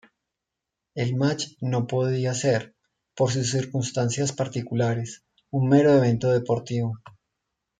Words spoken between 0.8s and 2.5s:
El match no podía